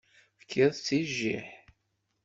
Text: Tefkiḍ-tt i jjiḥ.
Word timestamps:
Tefkiḍ-tt 0.37 0.87
i 0.97 0.99
jjiḥ. 1.09 1.47